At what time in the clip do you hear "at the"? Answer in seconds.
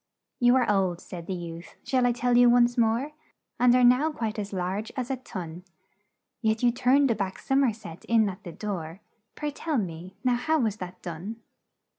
8.27-8.51